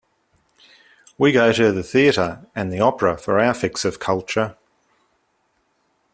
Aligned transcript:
We 1.19 1.31
go 1.31 1.51
to 1.53 1.71
the 1.71 1.83
theatre 1.83 2.47
and 2.55 2.73
the 2.73 2.79
opera 2.79 3.19
for 3.19 3.37
our 3.39 3.53
fix 3.53 3.85
of 3.85 3.99
culture 3.99 4.55